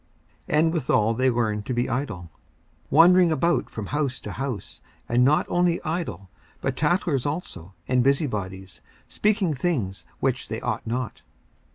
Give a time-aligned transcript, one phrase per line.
[0.49, 2.31] 54:005:013 And withal they learn to be idle,
[2.89, 6.27] wandering about from house to house; and not only idle,
[6.59, 11.21] but tattlers also and busybodies, speaking things which they ought not.